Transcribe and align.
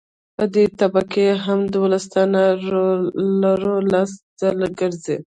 په 0.35 0.43
دې 0.53 0.65
طبقه 0.79 1.25
هم 1.45 1.59
دولس 1.75 2.03
ټنه 2.13 2.43
رولر 2.71 3.61
لس 3.91 4.11
ځله 4.39 4.67
ګرځي 4.79 5.17